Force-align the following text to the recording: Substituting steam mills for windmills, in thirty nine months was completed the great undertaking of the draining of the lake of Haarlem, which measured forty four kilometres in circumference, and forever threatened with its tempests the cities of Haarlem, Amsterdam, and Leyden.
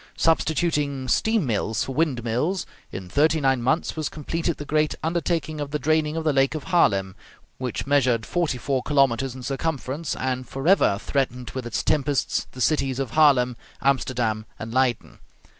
Substituting 0.17 1.07
steam 1.07 1.45
mills 1.45 1.83
for 1.83 1.93
windmills, 1.93 2.65
in 2.91 3.07
thirty 3.07 3.39
nine 3.39 3.61
months 3.61 3.95
was 3.95 4.09
completed 4.09 4.57
the 4.57 4.65
great 4.65 4.95
undertaking 5.03 5.61
of 5.61 5.69
the 5.69 5.77
draining 5.77 6.17
of 6.17 6.23
the 6.23 6.33
lake 6.33 6.55
of 6.55 6.63
Haarlem, 6.63 7.13
which 7.59 7.85
measured 7.85 8.25
forty 8.25 8.57
four 8.57 8.81
kilometres 8.81 9.35
in 9.35 9.43
circumference, 9.43 10.15
and 10.15 10.49
forever 10.49 10.97
threatened 10.99 11.51
with 11.51 11.67
its 11.67 11.83
tempests 11.83 12.47
the 12.51 12.61
cities 12.61 12.97
of 12.97 13.11
Haarlem, 13.11 13.55
Amsterdam, 13.79 14.47
and 14.57 14.73
Leyden. 14.73 15.19